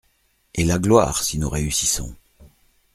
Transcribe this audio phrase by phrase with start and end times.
[0.55, 2.15] Et la gloire, si nous réussissons!